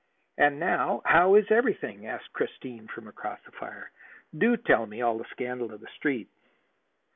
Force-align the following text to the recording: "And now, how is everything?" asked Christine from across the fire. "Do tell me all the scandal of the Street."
"And 0.35 0.59
now, 0.59 1.03
how 1.05 1.35
is 1.35 1.51
everything?" 1.51 2.07
asked 2.07 2.33
Christine 2.33 2.87
from 2.87 3.07
across 3.07 3.39
the 3.45 3.51
fire. 3.51 3.91
"Do 4.35 4.57
tell 4.57 4.87
me 4.87 5.03
all 5.03 5.19
the 5.19 5.25
scandal 5.29 5.71
of 5.71 5.79
the 5.79 5.85
Street." 5.95 6.27